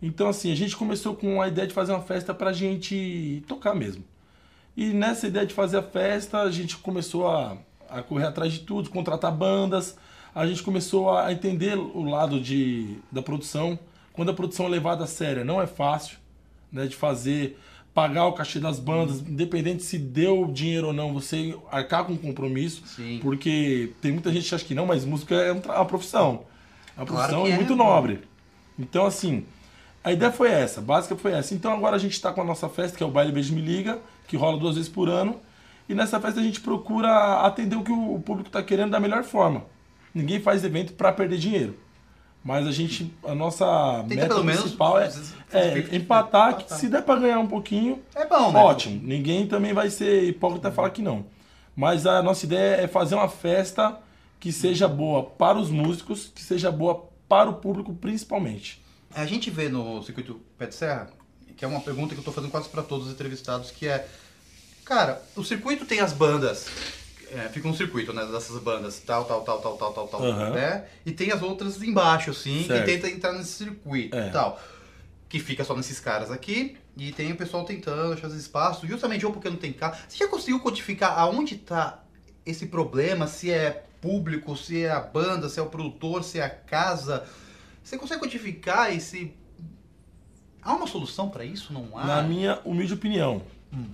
Então, 0.00 0.28
assim, 0.28 0.52
a 0.52 0.54
gente 0.54 0.76
começou 0.76 1.16
com 1.16 1.42
a 1.42 1.48
ideia 1.48 1.66
de 1.66 1.74
fazer 1.74 1.92
uma 1.92 2.02
festa 2.02 2.32
pra 2.32 2.52
gente 2.52 3.42
tocar 3.48 3.74
mesmo. 3.74 4.04
E 4.76 4.90
nessa 4.90 5.26
ideia 5.26 5.44
de 5.44 5.52
fazer 5.52 5.78
a 5.78 5.82
festa, 5.82 6.42
a 6.42 6.50
gente 6.52 6.76
começou 6.76 7.26
a, 7.26 7.58
a 7.90 8.00
correr 8.00 8.26
atrás 8.26 8.52
de 8.52 8.60
tudo, 8.60 8.90
contratar 8.90 9.32
bandas. 9.32 9.96
A 10.32 10.46
gente 10.46 10.62
começou 10.62 11.16
a 11.16 11.32
entender 11.32 11.76
o 11.76 12.04
lado 12.04 12.40
de, 12.40 12.98
da 13.10 13.20
produção. 13.20 13.76
Quando 14.18 14.30
a 14.30 14.34
produção 14.34 14.66
é 14.66 14.68
levada 14.68 15.04
a 15.04 15.06
sério, 15.06 15.44
não 15.44 15.62
é 15.62 15.66
fácil 15.68 16.18
né, 16.72 16.88
de 16.88 16.96
fazer, 16.96 17.56
pagar 17.94 18.26
o 18.26 18.32
cachê 18.32 18.58
das 18.58 18.80
bandas, 18.80 19.20
independente 19.20 19.84
se 19.84 19.96
deu 19.96 20.50
dinheiro 20.52 20.88
ou 20.88 20.92
não, 20.92 21.14
você 21.14 21.56
arcar 21.70 22.04
com 22.04 22.14
um 22.14 22.16
compromisso. 22.16 22.82
Sim. 22.84 23.20
Porque 23.22 23.92
tem 24.02 24.10
muita 24.10 24.32
gente 24.32 24.48
que 24.48 24.54
acha 24.56 24.64
que 24.64 24.74
não, 24.74 24.86
mas 24.86 25.04
música 25.04 25.36
é 25.36 25.52
um 25.52 25.60
uma 25.60 25.84
profissão. 25.84 26.42
É 26.96 27.00
uma 27.00 27.06
Claro 27.06 27.06
profissão 27.06 27.44
que 27.44 27.50
e 27.50 27.52
é, 27.52 27.54
muito 27.54 27.76
né? 27.76 27.84
nobre. 27.84 28.20
Então, 28.76 29.06
assim, 29.06 29.46
a 30.02 30.10
ideia 30.10 30.32
foi 30.32 30.50
essa, 30.50 30.80
a 30.80 30.82
básica 30.82 31.14
foi 31.14 31.30
essa. 31.30 31.54
Então 31.54 31.72
agora 31.72 31.94
a 31.94 32.00
gente 32.00 32.14
está 32.14 32.32
com 32.32 32.40
a 32.40 32.44
nossa 32.44 32.68
festa, 32.68 32.98
que 32.98 33.04
é 33.04 33.06
o 33.06 33.10
Baile 33.12 33.30
Beijo 33.30 33.54
Me 33.54 33.60
Liga, 33.60 34.00
que 34.26 34.36
rola 34.36 34.58
duas 34.58 34.74
vezes 34.74 34.90
por 34.90 35.08
ano. 35.08 35.40
E 35.88 35.94
nessa 35.94 36.18
festa 36.18 36.40
a 36.40 36.42
gente 36.42 36.60
procura 36.60 37.42
atender 37.42 37.76
o 37.76 37.84
que 37.84 37.92
o 37.92 38.18
público 38.18 38.48
está 38.48 38.64
querendo 38.64 38.90
da 38.90 38.98
melhor 38.98 39.22
forma. 39.22 39.62
Ninguém 40.12 40.40
faz 40.40 40.64
evento 40.64 40.94
para 40.94 41.12
perder 41.12 41.38
dinheiro. 41.38 41.78
Mas 42.44 42.66
a 42.66 42.72
gente, 42.72 43.12
a 43.24 43.34
nossa 43.34 44.04
Tenta 44.08 44.14
meta 44.14 44.28
pelo 44.28 44.44
menos 44.44 44.62
principal 44.62 45.00
é, 45.00 45.10
é 45.52 45.96
empatar, 45.96 46.56
que 46.56 46.72
se 46.72 46.88
der 46.88 47.02
para 47.02 47.20
ganhar 47.20 47.38
um 47.40 47.46
pouquinho, 47.46 48.00
É 48.14 48.26
bom, 48.26 48.52
né? 48.52 48.60
Ótimo. 48.60 49.00
Ninguém 49.02 49.46
também 49.46 49.72
vai 49.72 49.90
ser 49.90 50.24
hipócrita 50.24 50.68
e 50.68 50.72
falar 50.72 50.90
que 50.90 51.02
não. 51.02 51.26
Mas 51.76 52.06
a 52.06 52.22
nossa 52.22 52.46
ideia 52.46 52.82
é 52.82 52.88
fazer 52.88 53.14
uma 53.14 53.28
festa 53.28 53.98
que 54.40 54.52
seja 54.52 54.88
boa 54.88 55.24
para 55.24 55.58
os 55.58 55.70
músicos, 55.70 56.30
que 56.34 56.42
seja 56.42 56.70
boa 56.70 57.08
para 57.28 57.50
o 57.50 57.54
público 57.54 57.94
principalmente. 57.94 58.82
A 59.14 59.26
gente 59.26 59.50
vê 59.50 59.68
no 59.68 60.02
circuito 60.02 60.40
Pé 60.56 60.66
de 60.66 60.74
Serra, 60.74 61.10
que 61.56 61.64
é 61.64 61.68
uma 61.68 61.80
pergunta 61.80 62.14
que 62.14 62.20
eu 62.20 62.24
tô 62.24 62.32
fazendo 62.32 62.50
quase 62.50 62.68
para 62.68 62.82
todos 62.82 63.06
os 63.06 63.12
entrevistados, 63.12 63.70
que 63.70 63.86
é, 63.86 64.06
cara, 64.84 65.20
o 65.36 65.44
circuito 65.44 65.84
tem 65.84 66.00
as 66.00 66.12
bandas, 66.12 66.66
é, 67.32 67.48
fica 67.48 67.68
um 67.68 67.74
circuito, 67.74 68.12
né, 68.12 68.24
dessas 68.26 68.60
bandas, 68.62 68.98
tal, 69.00 69.24
tal, 69.24 69.42
tal, 69.42 69.60
tal, 69.60 69.76
tal, 69.76 69.92
tal, 69.92 70.08
tal, 70.08 70.22
Aham. 70.24 70.50
né? 70.50 70.84
E 71.04 71.12
tem 71.12 71.30
as 71.32 71.42
outras 71.42 71.82
embaixo, 71.82 72.30
assim, 72.30 72.64
Certo. 72.66 72.84
que 72.84 72.92
tenta 72.92 73.08
entrar 73.08 73.32
nesse 73.32 73.52
circuito 73.64 74.16
É. 74.16 74.28
e 74.28 74.30
tal. 74.30 74.60
Que 75.28 75.38
fica 75.38 75.62
só 75.64 75.76
nesses 75.76 76.00
caras 76.00 76.30
aqui, 76.30 76.76
e 76.96 77.12
tem 77.12 77.30
o 77.32 77.36
pessoal 77.36 77.64
tentando 77.64 78.14
achar 78.14 78.28
espaço, 78.30 78.86
justamente 78.86 79.24
ou 79.26 79.32
porque 79.32 79.48
não 79.50 79.56
tem 79.56 79.72
carro. 79.72 79.96
Você 80.08 80.16
já 80.18 80.28
conseguiu 80.28 80.58
codificar 80.60 81.18
aonde 81.18 81.56
tá 81.56 82.02
esse 82.46 82.66
problema, 82.66 83.26
se 83.26 83.50
é 83.50 83.84
público, 84.00 84.56
se 84.56 84.84
é 84.84 84.90
a 84.90 85.00
banda, 85.00 85.48
se 85.48 85.58
é 85.60 85.62
o 85.62 85.66
produtor, 85.66 86.24
se 86.24 86.38
é 86.38 86.44
a 86.44 86.50
casa? 86.50 87.24
Você 87.84 87.98
consegue 87.98 88.20
codificar 88.20 88.94
esse. 88.94 89.34
Há 90.62 90.72
uma 90.74 90.86
solução 90.86 91.28
para 91.28 91.44
isso? 91.44 91.72
Não 91.72 91.96
há? 91.96 92.04
Na 92.06 92.22
minha 92.22 92.60
humilde 92.64 92.94
opinião, 92.94 93.42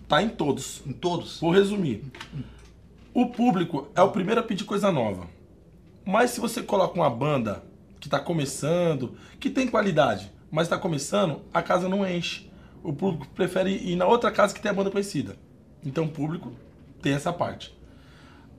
tá 0.09 0.23
em 0.23 0.29
todos. 0.29 0.83
Em 0.87 0.93
todos? 0.93 1.41
Vou 1.41 1.51
resumir. 1.51 2.05
O 3.15 3.27
público 3.27 3.87
é 3.95 4.03
o 4.03 4.11
primeiro 4.11 4.41
a 4.41 4.45
pedir 4.45 4.65
coisa 4.65 4.91
nova. 4.91 5.29
Mas 6.05 6.33
se 6.33 6.41
você 6.41 6.65
coloca 6.65 6.97
uma 6.97 7.09
banda 7.09 7.63
que 8.01 8.09
está 8.09 8.19
começando, 8.19 9.17
que 9.39 9.49
tem 9.49 9.69
qualidade, 9.69 10.33
mas 10.51 10.67
está 10.67 10.77
começando, 10.77 11.43
a 11.55 11.63
casa 11.63 11.89
não 11.89 12.05
enche. 12.05 12.51
O 12.83 12.93
público 12.93 13.29
prefere 13.33 13.71
ir 13.71 13.95
na 13.95 14.05
outra 14.05 14.33
casa 14.33 14.53
que 14.53 14.61
tem 14.61 14.69
a 14.69 14.75
banda 14.75 14.91
conhecida. 14.91 15.37
Então 15.87 16.07
o 16.07 16.11
público 16.11 16.53
tem 17.01 17.13
essa 17.13 17.33
parte. 17.33 17.73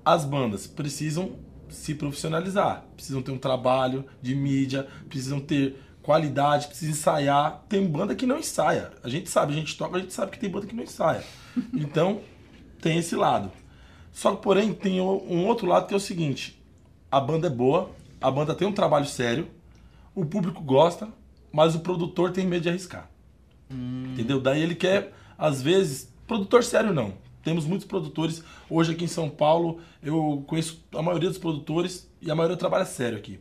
As 0.06 0.24
bandas 0.24 0.68
precisam 0.68 1.36
se 1.68 1.94
profissionalizar, 1.94 2.86
precisam 2.96 3.22
ter 3.22 3.32
um 3.32 3.38
trabalho 3.38 4.06
de 4.22 4.34
mídia, 4.34 4.88
precisam 5.10 5.42
ter 5.42 5.84
qualidade, 6.02 6.68
precisam 6.68 6.96
ensaiar. 6.96 7.66
Tem 7.68 7.86
banda 7.86 8.16
que 8.16 8.26
não 8.26 8.40
ensaia. 8.40 8.94
A 9.04 9.10
gente 9.10 9.30
sabe, 9.30 9.52
a 9.52 9.56
gente 9.58 9.76
toca, 9.78 9.98
a 9.98 10.00
gente 10.00 10.14
sabe 10.14 10.32
que 10.32 10.40
tem 10.40 10.50
banda 10.50 10.66
que 10.66 10.76
não 10.76 10.84
ensaia. 10.84 11.26
Então, 11.74 12.22
tem 12.80 12.98
esse 12.98 13.18
lado. 13.18 13.52
Só 14.16 14.34
que, 14.34 14.42
porém, 14.42 14.74
tem 14.74 15.02
um 15.02 15.46
outro 15.46 15.68
lado 15.68 15.88
que 15.88 15.94
é 15.94 15.98
o 15.98 16.00
seguinte: 16.00 16.58
a 17.12 17.20
banda 17.20 17.48
é 17.48 17.50
boa, 17.50 17.92
a 18.22 18.32
banda 18.32 18.56
tem 18.56 18.66
um 18.66 18.72
trabalho 18.72 19.06
sério, 19.06 19.46
o 20.16 20.26
público 20.26 20.64
gosta, 20.64 21.10
mas 21.52 21.76
o 21.76 21.82
produtor 21.82 22.32
tem 22.32 22.48
medo 22.48 22.64
de 22.64 22.70
arriscar. 22.70 23.12
Entendeu? 23.70 24.40
Daí 24.40 24.64
ele 24.64 24.74
quer, 24.74 25.14
às 25.38 25.62
vezes, 25.62 26.10
produtor 26.26 26.64
sério 26.64 26.94
não. 26.94 27.14
Temos 27.44 27.66
muitos 27.66 27.86
produtores. 27.86 28.42
Hoje 28.70 28.94
aqui 28.94 29.04
em 29.04 29.08
São 29.08 29.30
Paulo, 29.30 29.82
eu 30.02 30.46
conheço 30.48 30.82
a 30.94 31.02
maioria 31.02 31.28
dos 31.28 31.38
produtores 31.38 32.10
e 32.22 32.32
a 32.32 32.36
maioria 32.36 32.56
trabalha 32.56 32.86
sério 32.86 33.18
aqui. 33.18 33.38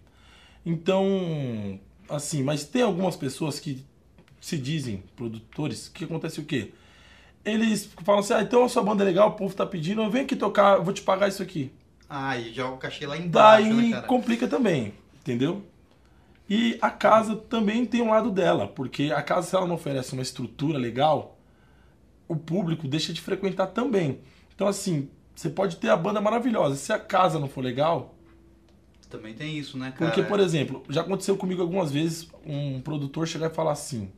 Então, 0.66 1.78
assim, 2.08 2.42
mas 2.42 2.64
tem 2.64 2.82
algumas 2.82 3.14
pessoas 3.14 3.60
que 3.60 3.84
se 4.40 4.58
dizem 4.58 5.04
produtores, 5.14 5.88
que 5.88 6.02
acontece 6.02 6.40
o 6.40 6.44
quê? 6.44 6.72
Eles 7.44 7.90
falam 8.02 8.20
assim, 8.20 8.32
ah, 8.32 8.42
então 8.42 8.64
a 8.64 8.68
sua 8.68 8.82
banda 8.82 9.02
é 9.02 9.06
legal, 9.06 9.28
o 9.28 9.32
povo 9.32 9.54
tá 9.54 9.66
pedindo, 9.66 10.08
venho 10.10 10.24
aqui 10.24 10.34
tocar, 10.34 10.78
eu 10.78 10.84
vou 10.84 10.94
te 10.94 11.02
pagar 11.02 11.28
isso 11.28 11.42
aqui. 11.42 11.70
Ah, 12.08 12.38
e 12.38 12.52
joga 12.52 12.74
o 12.74 12.78
cachê 12.78 13.06
lá 13.06 13.16
embaixo, 13.16 13.68
Daí 13.68 13.90
né, 13.90 14.00
complica 14.02 14.46
também, 14.46 14.94
entendeu? 15.20 15.62
E 16.48 16.78
a 16.80 16.90
casa 16.90 17.36
também 17.36 17.86
tem 17.86 18.02
um 18.02 18.10
lado 18.10 18.30
dela, 18.30 18.68
porque 18.68 19.12
a 19.14 19.22
casa, 19.22 19.48
se 19.48 19.56
ela 19.56 19.66
não 19.66 19.74
oferece 19.74 20.12
uma 20.12 20.22
estrutura 20.22 20.78
legal, 20.78 21.38
o 22.28 22.36
público 22.36 22.86
deixa 22.86 23.12
de 23.12 23.20
frequentar 23.20 23.68
também. 23.68 24.20
Então, 24.54 24.68
assim, 24.68 25.08
você 25.34 25.48
pode 25.48 25.76
ter 25.76 25.88
a 25.88 25.96
banda 25.96 26.20
maravilhosa, 26.20 26.76
se 26.76 26.92
a 26.92 26.98
casa 26.98 27.38
não 27.38 27.48
for 27.48 27.62
legal. 27.62 28.14
Também 29.08 29.34
tem 29.34 29.56
isso, 29.56 29.78
né, 29.78 29.92
cara? 29.96 30.10
Porque, 30.10 30.22
por 30.22 30.40
exemplo, 30.40 30.82
já 30.88 31.00
aconteceu 31.00 31.36
comigo 31.36 31.62
algumas 31.62 31.90
vezes 31.92 32.28
um 32.44 32.80
produtor 32.80 33.26
chegar 33.26 33.50
e 33.50 33.54
falar 33.54 33.72
assim: 33.72 34.10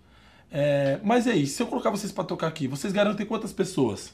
é, 0.50 0.98
Mas 1.02 1.26
e 1.26 1.30
aí, 1.30 1.46
se 1.46 1.62
eu 1.62 1.66
colocar 1.66 1.90
vocês 1.90 2.12
pra 2.12 2.24
tocar 2.24 2.46
aqui, 2.46 2.66
vocês 2.68 2.92
garantem 2.92 3.26
quantas 3.26 3.52
pessoas? 3.52 4.12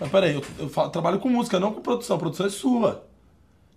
Mas 0.00 0.10
peraí, 0.10 0.34
eu, 0.34 0.44
eu 0.58 0.68
fa- 0.68 0.88
trabalho 0.88 1.18
com 1.20 1.28
música, 1.28 1.60
não 1.60 1.72
com 1.72 1.80
produção. 1.80 2.16
A 2.16 2.18
produção 2.18 2.46
é 2.46 2.50
sua. 2.50 3.06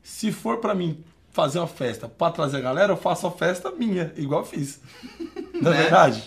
Se 0.02 0.32
for 0.32 0.58
pra 0.58 0.74
mim 0.74 1.04
fazer 1.32 1.60
uma 1.60 1.68
festa 1.68 2.08
pra 2.08 2.32
trazer 2.32 2.58
a 2.58 2.62
galera, 2.62 2.94
eu 2.94 2.98
faço 2.98 3.28
a 3.28 3.32
festa 3.32 3.70
minha, 3.72 4.12
igual 4.18 4.42
eu 4.42 4.46
fiz. 4.48 4.80
Não 5.62 5.72
é 5.72 5.76
Né? 5.78 5.82
verdade? 5.84 6.24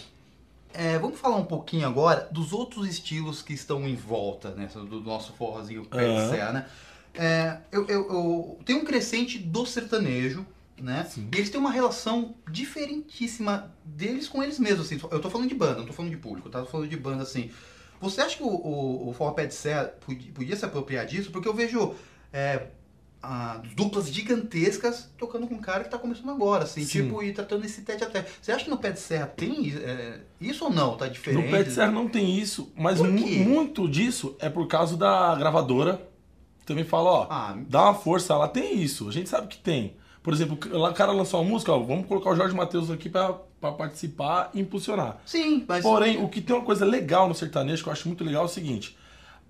É, 0.73 0.97
vamos 1.01 1.19
falar 1.19 1.35
um 1.37 1.45
pouquinho 1.45 1.85
agora 1.89 2.29
dos 2.31 2.53
outros 2.53 2.87
estilos 2.89 3.43
que 3.43 3.53
estão 3.53 3.89
em 3.89 3.97
volta 3.97 4.51
né, 4.53 4.69
do 4.73 5.01
nosso 5.01 5.33
forrozinho 5.33 5.85
pé 5.85 6.05
de 6.05 6.17
Aham. 6.17 6.31
serra, 6.31 6.53
né? 6.53 6.67
É, 7.13 7.57
eu, 7.73 7.85
eu, 7.89 8.09
eu- 8.09 8.59
tem 8.65 8.77
um 8.77 8.85
crescente 8.85 9.37
do 9.37 9.67
sertanejo, 9.67 10.47
né? 10.83 11.05
Sim. 11.05 11.29
E 11.33 11.37
eles 11.37 11.51
têm 11.51 11.61
uma 11.61 11.71
relação 11.71 12.35
diferentíssima 12.51 13.75
deles 13.85 14.29
com 14.29 14.43
eles 14.43 14.59
mesmos, 14.59 14.87
assim. 14.87 15.01
Eu 15.11 15.21
tô 15.21 15.31
falando 15.31 15.49
de 15.49 15.55
banda, 15.55 15.79
não 15.79 15.87
tô 15.87 15.93
falando 15.93 16.11
de 16.11 16.17
público, 16.17 16.49
tá? 16.49 16.61
Tô 16.61 16.67
falando 16.67 16.89
de 16.89 16.97
banda, 16.97 17.23
assim. 17.23 17.51
Você 18.01 18.21
acha 18.21 18.37
que 18.37 18.43
o, 18.43 18.49
o, 18.49 19.11
o 19.11 19.13
forró 19.13 19.33
pé 19.33 19.47
de 19.47 19.55
serra 19.55 19.85
podia, 19.85 20.33
podia 20.33 20.57
se 20.57 20.65
apropriar 20.65 21.05
disso? 21.07 21.31
Porque 21.31 21.47
eu 21.47 21.53
vejo 21.53 21.95
é, 22.33 22.69
ah, 23.23 23.61
duplas 23.77 24.09
gigantescas 24.11 25.11
tocando 25.19 25.47
com 25.47 25.55
um 25.55 25.61
cara 25.61 25.85
que 25.85 25.91
tá 25.91 25.99
começando 25.99 26.31
agora, 26.31 26.65
assim, 26.65 26.83
Sim. 26.83 27.03
tipo, 27.03 27.23
e 27.23 27.33
tratando 27.33 27.65
esse 27.67 27.83
tete 27.83 28.03
a 28.03 28.07
tete. 28.09 28.31
Você 28.41 28.53
acha 28.53 28.65
que 28.65 28.71
no 28.71 28.79
pé 28.79 28.93
de 28.93 29.01
serra 29.01 29.27
tem 29.27 29.75
é, 29.77 30.21
isso 30.41 30.65
ou 30.65 30.71
não? 30.71 30.97
Tá 30.97 31.07
diferente? 31.07 31.45
No 31.45 31.51
Pé 31.51 31.63
de 31.63 31.73
Serra 31.73 31.93
não 31.93 32.09
tem 32.09 32.39
isso, 32.39 32.73
mas 32.75 32.99
muito 33.01 33.87
disso 33.87 34.35
é 34.39 34.49
por 34.49 34.67
causa 34.67 34.97
da 34.97 35.35
gravadora. 35.35 36.09
Também 36.65 36.85
fala, 36.85 37.11
ó, 37.11 37.27
Ah, 37.29 37.59
dá 37.69 37.83
uma 37.85 37.95
força, 37.95 38.33
ela 38.33 38.49
tem 38.49 38.81
isso, 38.81 39.09
a 39.09 39.13
gente 39.13 39.29
sabe 39.29 39.49
que 39.49 39.59
tem. 39.59 39.97
Por 40.23 40.35
exemplo, 40.35 40.59
o 40.73 40.93
cara 40.93 41.13
lançou 41.13 41.41
uma 41.41 41.49
música, 41.49 41.73
ó, 41.73 41.79
vamos 41.79 42.07
colocar 42.07 42.31
o 42.31 42.37
Jorge 42.37 42.55
Matheus 42.55 42.91
aqui 42.91 43.09
pra, 43.09 43.33
pra 43.61 43.73
participar 43.73 44.51
e 44.53 44.61
impulsionar. 44.61 45.19
Sim, 45.25 45.65
mas. 45.67 45.83
Porém, 45.83 46.23
o 46.23 46.29
que 46.29 46.41
tem 46.43 46.55
uma 46.55 46.65
coisa 46.65 46.85
legal 46.85 47.27
no 47.27 47.35
sertanejo, 47.35 47.83
que 47.83 47.89
eu 47.89 47.93
acho 47.93 48.07
muito 48.07 48.23
legal, 48.23 48.43
é 48.43 48.47
o 48.47 48.49
seguinte: 48.49 48.97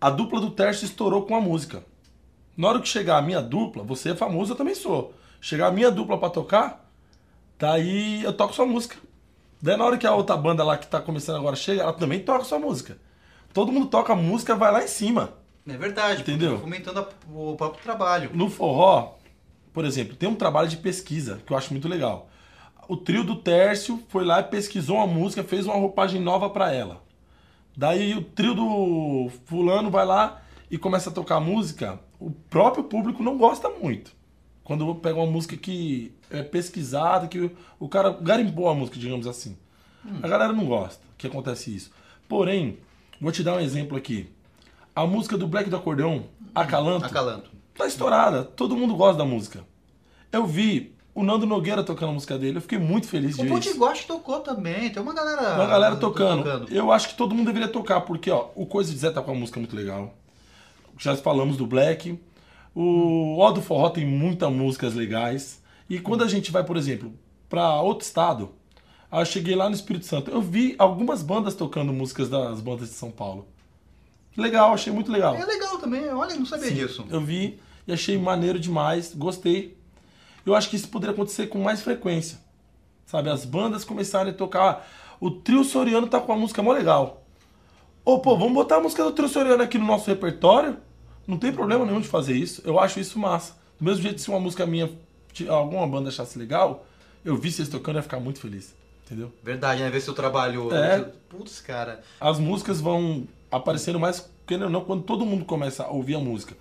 a 0.01 0.09
dupla 0.09 0.41
do 0.41 0.51
Tércio 0.51 0.85
estourou 0.85 1.23
com 1.23 1.35
a 1.35 1.41
música. 1.41 1.83
Na 2.57 2.69
hora 2.69 2.81
que 2.81 2.89
chegar 2.89 3.17
a 3.19 3.23
minha 3.23 3.41
dupla, 3.41 3.83
você 3.83 4.11
é 4.11 4.15
famoso, 4.15 4.53
eu 4.53 4.57
também 4.57 4.75
sou. 4.75 5.13
Chegar 5.41 5.69
a 5.69 5.73
minha 5.73 5.91
dupla 5.91 6.19
pra 6.19 6.29
tocar, 6.31 6.89
daí 7.59 8.23
eu 8.23 8.33
toco 8.33 8.55
sua 8.55 8.67
música. 8.67 8.97
Daí 9.63 9.77
na 9.77 9.85
hora 9.85 9.99
que 9.99 10.07
a 10.07 10.15
outra 10.15 10.37
banda 10.37 10.63
lá 10.65 10.77
que 10.79 10.87
tá 10.87 11.01
começando 11.01 11.37
agora 11.37 11.57
chega, 11.57 11.83
ela 11.83 11.93
também 11.93 12.21
toca 12.21 12.45
sua 12.45 12.59
música. 12.59 12.97
Todo 13.53 13.73
mundo 13.73 13.87
toca 13.89 14.13
a 14.13 14.17
música, 14.17 14.55
vai 14.55 14.71
lá 14.73 14.85
em 14.85 14.89
cima. 14.89 15.35
É 15.69 15.77
verdade, 15.77 16.23
Entendeu? 16.23 16.51
porque 16.59 16.63
fomentando 16.63 17.07
o 17.33 17.57
próprio 17.57 17.83
trabalho. 17.83 18.31
No 18.33 18.49
forró, 18.49 19.15
por 19.73 19.85
exemplo, 19.85 20.17
tem 20.17 20.29
um 20.29 20.35
trabalho 20.35 20.69
de 20.69 20.77
pesquisa 20.77 21.41
que 21.47 21.53
eu 21.53 21.57
acho 21.57 21.73
muito 21.73 21.89
legal. 21.89 22.29
O 22.89 22.97
trio 22.97 23.23
do 23.23 23.37
Tércio 23.37 24.03
foi 24.09 24.25
lá 24.25 24.41
e 24.41 24.45
pesquisou 24.45 24.97
uma 24.97 25.07
música, 25.07 25.45
fez 25.45 25.65
uma 25.67 25.75
roupagem 25.77 26.21
nova 26.21 26.51
pra 26.51 26.73
ela. 26.73 27.03
Daí 27.77 28.15
o 28.15 28.23
trio 28.23 28.55
do 28.55 29.31
fulano 29.47 29.91
vai 29.91 30.05
lá 30.05 30.43
e 30.71 30.77
começa 30.77 31.09
a 31.11 31.13
tocar 31.13 31.37
a 31.37 31.41
música. 31.41 32.01
O 32.19 32.31
próprio 32.31 32.85
público 32.85 33.23
não 33.23 33.39
gosta 33.39 33.69
muito. 33.71 34.13
Quando 34.65 34.95
pega 34.97 35.17
uma 35.19 35.31
música 35.31 35.57
que 35.57 36.13
é 36.31 36.43
pesquisada, 36.43 37.27
que 37.29 37.51
o- 37.79 37.89
cara 37.89 38.11
garimpou 38.11 38.69
a 38.69 38.75
música, 38.75 38.99
digamos 38.99 39.27
assim. 39.27 39.57
A 40.23 40.29
galera 40.29 40.53
não 40.53 40.65
gosta 40.67 41.03
que 41.19 41.27
acontece 41.27 41.75
isso. 41.75 41.91
Porém, 42.29 42.79
vou 43.21 43.31
te 43.33 43.43
dar 43.43 43.55
um 43.57 43.61
exemplo 43.61 43.97
aqui. 43.97 44.31
A 44.95 45.07
música 45.07 45.37
do 45.39 45.47
Black 45.47 45.69
do 45.71 45.77
Acordeão, 45.77 46.25
Acalanto, 46.55 47.07
Acalanto. 47.07 47.51
Tá 47.81 47.87
estourada, 47.87 48.45
todo 48.45 48.77
mundo 48.77 48.95
gosta 48.95 49.17
da 49.17 49.25
música. 49.25 49.65
Eu 50.31 50.47
vi 50.47 50.95
o 51.15 51.23
Nando 51.23 51.47
Nogueira 51.47 51.83
tocando 51.83 52.11
a 52.11 52.13
música 52.13 52.37
dele, 52.37 52.59
eu 52.59 52.61
fiquei 52.61 52.79
muito 52.79 53.09
feliz 53.09 53.37
de 53.37 53.41
O 53.41 53.45
ver 53.45 53.55
isso. 53.55 53.69
Potiguache 53.69 54.07
tocou 54.07 54.41
também, 54.41 54.91
tem 54.91 55.03
uma 55.03 55.15
galera. 55.15 55.55
Uma 55.55 55.67
galera 55.67 55.97
tocando. 55.97 56.69
Eu 56.71 56.93
acho 56.93 57.09
que 57.09 57.15
todo 57.15 57.35
mundo 57.35 57.47
deveria 57.47 57.69
tocar, 57.69 58.03
porque 58.03 58.31
ó, 58.31 58.49
o 58.55 58.67
Coisa 58.67 58.93
de 58.93 58.99
Zé 58.99 59.11
tá 59.11 59.23
com 59.23 59.33
uma 59.33 59.41
música 59.41 59.59
muito 59.59 59.75
legal. 59.75 60.13
Já 60.99 61.17
falamos 61.17 61.57
do 61.57 61.67
Black. 61.67 62.21
O 62.75 63.39
Ó 63.39 63.51
do 63.51 63.63
Forró 63.63 63.89
tem 63.89 64.05
muitas 64.05 64.53
músicas 64.53 64.93
legais. 64.95 65.63
E 65.89 65.99
quando 65.99 66.23
a 66.23 66.29
gente 66.29 66.53
vai, 66.53 66.63
por 66.63 66.77
exemplo, 66.77 67.15
pra 67.49 67.81
outro 67.81 68.05
estado, 68.05 68.51
aí 69.11 69.23
eu 69.23 69.27
cheguei 69.27 69.57
lá 69.57 69.71
no 69.71 69.75
Espírito 69.75 70.05
Santo, 70.05 70.31
eu 70.31 70.43
vi 70.43 70.75
algumas 70.79 71.23
bandas 71.23 71.55
tocando 71.55 71.95
músicas 71.95 72.29
das 72.29 72.61
bandas 72.61 72.91
de 72.91 72.95
São 72.95 73.11
Paulo. 73.11 73.49
Legal, 74.37 74.75
achei 74.75 74.93
muito 74.93 75.11
legal. 75.11 75.35
É 75.35 75.47
legal 75.47 75.79
também, 75.79 76.07
olha, 76.11 76.37
não 76.37 76.45
sabia 76.45 76.69
Sim, 76.69 76.75
disso. 76.75 77.07
Eu 77.09 77.23
vi 77.23 77.59
e 77.91 77.95
achei 77.95 78.17
maneiro 78.17 78.59
demais, 78.59 79.13
gostei. 79.15 79.77
Eu 80.47 80.55
acho 80.55 80.71
que 80.71 80.77
isso 80.77 80.89
poderia 80.89 81.13
acontecer 81.13 81.49
com 81.49 81.59
mais 81.59 81.83
frequência. 81.83 82.39
Sabe, 83.05 83.29
as 83.29 83.45
bandas 83.45 83.85
começarem 83.85 84.33
a 84.33 84.35
tocar. 84.35 84.89
O 85.21 85.31
trio 85.31 85.65
Soriano 85.65 86.07
tá 86.07 86.21
com 86.21 86.33
uma 86.33 86.39
música 86.39 86.63
mó 86.63 86.73
legal. 86.73 87.25
Ô, 88.05 88.21
pô, 88.21 88.37
vamos 88.37 88.55
botar 88.55 88.77
a 88.77 88.81
música 88.81 89.03
do 89.03 89.11
trio 89.11 89.29
Soriano 89.29 89.63
aqui 89.63 89.77
no 89.77 89.85
nosso 89.85 90.07
repertório? 90.07 90.77
Não 91.27 91.37
tem 91.37 91.53
problema 91.53 91.85
nenhum 91.85 92.01
de 92.01 92.09
fazer 92.09 92.35
isso. 92.35 92.63
Eu 92.65 92.79
acho 92.79 93.01
isso 93.01 93.19
massa. 93.19 93.55
Do 93.79 93.85
mesmo 93.85 94.03
jeito, 94.03 94.21
se 94.21 94.29
uma 94.29 94.39
música 94.39 94.65
minha, 94.65 94.91
alguma 95.49 95.87
banda 95.87 96.09
achasse 96.09 96.39
legal, 96.39 96.87
eu 97.25 97.37
vi 97.37 97.51
vocês 97.51 97.69
tocando, 97.69 97.97
eu 97.97 97.99
ia 97.99 98.03
ficar 98.03 98.21
muito 98.21 98.41
feliz. 98.41 98.75
Entendeu? 99.05 99.33
Verdade, 99.43 99.83
né? 99.83 99.91
Ver 99.91 100.01
seu 100.01 100.15
trabalho. 100.15 100.73
É. 100.73 101.01
Putz, 101.29 101.61
cara. 101.61 102.03
as 102.21 102.39
músicas 102.39 102.81
vão 102.81 103.27
aparecendo 103.51 103.99
mais, 103.99 104.31
querendo 104.47 104.65
ou 104.65 104.71
não, 104.71 104.85
quando 104.85 105.03
todo 105.03 105.27
mundo 105.27 105.45
começa 105.45 105.83
a 105.83 105.91
ouvir 105.91 106.15
a 106.15 106.21
música. 106.21 106.57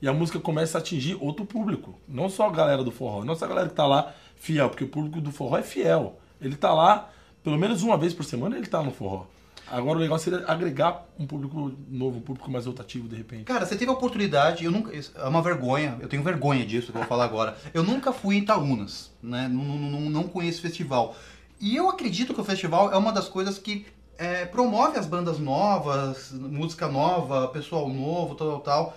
E 0.00 0.08
a 0.08 0.12
música 0.12 0.38
começa 0.38 0.78
a 0.78 0.80
atingir 0.80 1.16
outro 1.20 1.44
público. 1.44 1.98
Não 2.08 2.28
só 2.28 2.48
a 2.48 2.52
galera 2.52 2.84
do 2.84 2.90
forró, 2.90 3.24
não 3.24 3.34
só 3.34 3.44
a 3.44 3.48
galera 3.48 3.68
que 3.68 3.74
tá 3.74 3.86
lá 3.86 4.12
fiel, 4.36 4.68
porque 4.68 4.84
o 4.84 4.88
público 4.88 5.20
do 5.20 5.32
forró 5.32 5.58
é 5.58 5.62
fiel. 5.62 6.18
Ele 6.40 6.56
tá 6.56 6.72
lá, 6.72 7.10
pelo 7.42 7.58
menos 7.58 7.82
uma 7.82 7.96
vez 7.96 8.12
por 8.12 8.24
semana, 8.24 8.56
ele 8.56 8.66
tá 8.66 8.82
no 8.82 8.90
forró. 8.90 9.26
Agora 9.70 9.98
o 9.98 10.00
legal 10.00 10.18
seria 10.18 10.44
agregar 10.46 11.06
um 11.18 11.26
público 11.26 11.72
novo, 11.88 12.18
um 12.18 12.20
público 12.20 12.50
mais 12.50 12.66
rotativo 12.66 13.08
de 13.08 13.16
repente. 13.16 13.44
Cara, 13.44 13.64
você 13.64 13.76
teve 13.76 13.90
a 13.90 13.94
oportunidade, 13.94 14.64
eu 14.64 14.70
nunca. 14.70 14.92
É 14.94 15.26
uma 15.26 15.40
vergonha, 15.40 15.96
eu 16.00 16.08
tenho 16.08 16.22
vergonha 16.22 16.66
disso 16.66 16.92
que 16.92 16.98
eu 16.98 17.00
vou 17.00 17.08
falar 17.08 17.24
agora. 17.24 17.56
Eu 17.72 17.82
nunca 17.82 18.12
fui 18.12 18.36
em 18.36 18.40
Itaúnas, 18.40 19.10
né? 19.22 19.48
Não, 19.48 19.64
não, 19.64 20.00
não, 20.00 20.22
conheço 20.24 20.60
festival. 20.60 21.16
E 21.58 21.74
eu 21.74 21.88
acredito 21.88 22.34
que 22.34 22.40
o 22.40 22.44
festival 22.44 22.92
é 22.92 22.96
uma 22.96 23.10
das 23.10 23.26
coisas 23.26 23.58
que 23.58 23.86
é, 24.18 24.44
promove 24.44 24.98
as 24.98 25.06
bandas 25.06 25.38
novas, 25.38 26.32
música 26.32 26.86
nova, 26.86 27.48
pessoal 27.48 27.88
novo, 27.88 28.34
tal, 28.34 28.48
tal, 28.48 28.60
tal. 28.60 28.96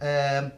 É, 0.00 0.50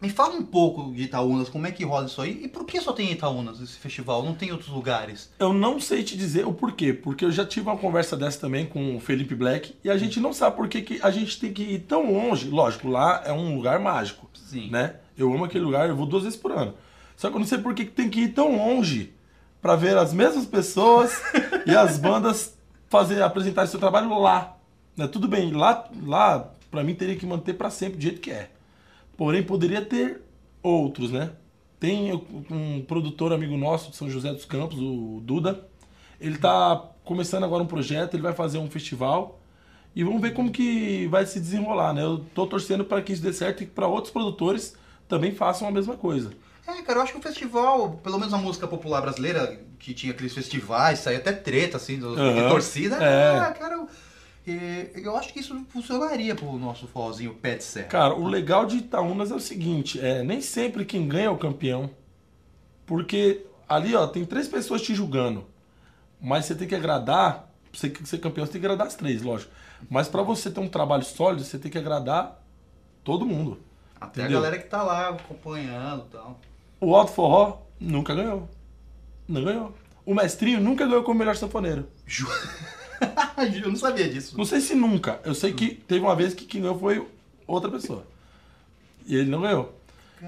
me 0.00 0.08
fala 0.08 0.34
um 0.34 0.42
pouco 0.42 0.92
de 0.94 1.02
Itaúnas, 1.02 1.50
como 1.50 1.66
é 1.66 1.70
que 1.70 1.84
rola 1.84 2.06
isso 2.06 2.22
aí? 2.22 2.44
E 2.44 2.48
por 2.48 2.64
que 2.64 2.80
só 2.80 2.92
tem 2.92 3.10
em 3.10 3.12
Itaúnas 3.12 3.60
esse 3.60 3.78
festival? 3.78 4.24
Não 4.24 4.34
tem 4.34 4.48
em 4.48 4.52
outros 4.52 4.70
lugares? 4.70 5.30
Eu 5.38 5.52
não 5.52 5.78
sei 5.78 6.02
te 6.02 6.16
dizer 6.16 6.46
o 6.46 6.54
porquê, 6.54 6.92
porque 6.94 7.24
eu 7.24 7.30
já 7.30 7.44
tive 7.44 7.68
uma 7.68 7.76
conversa 7.76 8.16
dessa 8.16 8.40
também 8.40 8.64
com 8.64 8.96
o 8.96 9.00
Felipe 9.00 9.34
Black 9.34 9.76
e 9.84 9.90
a 9.90 9.98
gente 9.98 10.18
não 10.18 10.32
sabe 10.32 10.56
por 10.56 10.68
que 10.68 10.80
que 10.80 11.00
a 11.02 11.10
gente 11.10 11.38
tem 11.38 11.52
que 11.52 11.62
ir 11.62 11.80
tão 11.80 12.10
longe. 12.12 12.48
Lógico, 12.48 12.88
lá 12.88 13.22
é 13.26 13.32
um 13.32 13.54
lugar 13.54 13.78
mágico. 13.78 14.30
Sim. 14.32 14.70
né? 14.70 14.96
Eu 15.16 15.32
amo 15.32 15.44
aquele 15.44 15.64
lugar, 15.64 15.88
eu 15.88 15.94
vou 15.96 16.06
duas 16.06 16.24
vezes 16.24 16.38
por 16.38 16.50
ano. 16.50 16.74
Só 17.14 17.28
que 17.28 17.36
eu 17.36 17.40
não 17.40 17.46
sei 17.46 17.58
por 17.58 17.74
que 17.74 17.84
que 17.84 17.92
tem 17.92 18.08
que 18.08 18.22
ir 18.22 18.28
tão 18.30 18.56
longe 18.56 19.12
pra 19.60 19.76
ver 19.76 19.98
as 19.98 20.14
mesmas 20.14 20.46
pessoas 20.46 21.20
e 21.66 21.76
as 21.76 21.98
bandas 21.98 22.56
fazer 22.88 23.22
apresentar 23.22 23.66
seu 23.66 23.78
trabalho 23.78 24.18
lá. 24.18 24.56
Né? 24.96 25.06
Tudo 25.06 25.28
bem, 25.28 25.52
lá, 25.52 25.88
lá 26.04 26.50
para 26.70 26.82
mim 26.82 26.94
teria 26.94 27.16
que 27.16 27.26
manter 27.26 27.52
pra 27.52 27.68
sempre 27.68 27.98
do 27.98 28.02
jeito 28.02 28.20
que 28.20 28.30
é. 28.30 28.48
Porém 29.20 29.42
poderia 29.42 29.82
ter 29.82 30.22
outros, 30.62 31.10
né? 31.10 31.32
Tem 31.78 32.10
um 32.50 32.82
produtor 32.88 33.34
amigo 33.34 33.54
nosso 33.54 33.90
de 33.90 33.96
São 33.98 34.08
José 34.08 34.32
dos 34.32 34.46
Campos, 34.46 34.78
o 34.78 35.20
Duda. 35.22 35.68
Ele 36.18 36.38
tá 36.38 36.88
começando 37.04 37.44
agora 37.44 37.62
um 37.62 37.66
projeto, 37.66 38.14
ele 38.14 38.22
vai 38.22 38.32
fazer 38.32 38.56
um 38.56 38.70
festival 38.70 39.38
e 39.94 40.02
vamos 40.02 40.22
ver 40.22 40.32
como 40.32 40.50
que 40.50 41.06
vai 41.08 41.26
se 41.26 41.38
desenrolar, 41.38 41.92
né? 41.92 42.02
Eu 42.02 42.24
tô 42.34 42.46
torcendo 42.46 42.82
para 42.82 43.02
que 43.02 43.12
isso 43.12 43.20
dê 43.20 43.30
certo 43.30 43.62
e 43.62 43.66
para 43.66 43.86
outros 43.86 44.10
produtores 44.10 44.74
também 45.06 45.34
façam 45.34 45.68
a 45.68 45.70
mesma 45.70 45.98
coisa. 45.98 46.30
É, 46.66 46.80
cara, 46.80 47.00
eu 47.00 47.02
acho 47.02 47.12
que 47.12 47.18
o 47.18 47.22
festival, 47.22 48.00
pelo 48.02 48.18
menos 48.18 48.32
a 48.32 48.38
música 48.38 48.66
popular 48.66 49.02
brasileira, 49.02 49.60
que 49.78 49.92
tinha 49.92 50.14
aqueles 50.14 50.32
festivais, 50.32 50.98
saía 51.00 51.18
até 51.18 51.32
treta, 51.32 51.76
assim, 51.76 51.98
do, 51.98 52.16
de 52.16 52.48
torcida. 52.48 52.96
É. 52.96 53.38
Ah, 53.38 53.52
cara, 53.52 53.86
eu, 54.50 55.00
é, 55.02 55.06
eu 55.06 55.16
acho 55.16 55.32
que 55.32 55.40
isso 55.40 55.58
funcionaria 55.68 56.34
pro 56.34 56.52
nosso 56.58 56.86
forrozinho 56.86 57.36
de 57.42 57.64
serra. 57.64 57.86
Cara, 57.88 58.14
o 58.14 58.26
legal 58.26 58.66
de 58.66 58.78
Itaúnas 58.78 59.30
é 59.30 59.34
o 59.34 59.40
seguinte, 59.40 60.00
é 60.00 60.22
nem 60.22 60.40
sempre 60.40 60.84
quem 60.84 61.06
ganha 61.08 61.26
é 61.26 61.30
o 61.30 61.38
campeão. 61.38 61.90
Porque 62.86 63.46
ali, 63.68 63.94
ó, 63.94 64.06
tem 64.06 64.24
três 64.24 64.48
pessoas 64.48 64.82
te 64.82 64.94
julgando. 64.94 65.44
Mas 66.20 66.44
você 66.44 66.54
tem 66.54 66.68
que 66.68 66.74
agradar, 66.74 67.50
pra 67.70 67.80
você 67.80 67.92
ser 68.04 68.18
campeão, 68.18 68.44
você 68.44 68.52
tem 68.52 68.60
que 68.60 68.66
agradar 68.66 68.86
as 68.86 68.94
três, 68.94 69.22
lógico. 69.22 69.52
Mas 69.88 70.08
para 70.08 70.22
você 70.22 70.50
ter 70.50 70.60
um 70.60 70.68
trabalho 70.68 71.04
sólido, 71.04 71.44
você 71.44 71.58
tem 71.58 71.70
que 71.70 71.78
agradar 71.78 72.42
todo 73.02 73.24
mundo. 73.24 73.60
Até 74.00 74.22
entendeu? 74.22 74.38
a 74.38 74.42
galera 74.42 74.62
que 74.62 74.68
tá 74.68 74.82
lá 74.82 75.10
acompanhando 75.10 76.04
e 76.08 76.12
tal. 76.12 76.40
O 76.80 76.94
Alto 76.94 77.12
Forró 77.12 77.62
nunca 77.78 78.14
ganhou. 78.14 78.48
Não 79.28 79.44
ganhou. 79.44 79.74
O 80.04 80.14
Mestrinho 80.14 80.60
nunca 80.60 80.86
ganhou 80.86 81.02
como 81.04 81.18
melhor 81.18 81.36
sanfoneiro. 81.36 81.86
Ju- 82.06 82.26
eu 83.62 83.68
não 83.68 83.76
sabia 83.76 84.08
disso. 84.08 84.36
Não 84.36 84.44
sei 84.44 84.60
se 84.60 84.74
nunca. 84.74 85.20
Eu 85.24 85.34
sei 85.34 85.52
que 85.52 85.74
teve 85.74 86.00
uma 86.00 86.14
vez 86.14 86.34
que 86.34 86.44
quem 86.44 86.60
ganhou 86.60 86.78
foi 86.78 87.06
outra 87.46 87.70
pessoa. 87.70 88.04
E 89.06 89.16
ele 89.16 89.30
não 89.30 89.40
ganhou. 89.40 89.74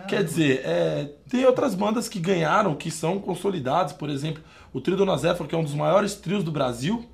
Quer 0.09 0.25
dizer, 0.25 0.63
é, 0.65 1.11
tem 1.29 1.45
outras 1.45 1.75
bandas 1.75 2.09
que 2.09 2.19
ganharam, 2.19 2.75
que 2.75 2.91
são 2.91 3.19
consolidadas. 3.19 3.93
Por 3.93 4.09
exemplo, 4.09 4.43
o 4.73 4.81
Trio 4.81 4.97
Dona 4.97 5.17
Zefa, 5.19 5.45
que 5.45 5.55
é 5.55 5.59
um 5.59 5.63
dos 5.65 5.75
maiores 5.75 6.15
trios 6.15 6.43
do 6.43 6.51
Brasil. 6.51 7.05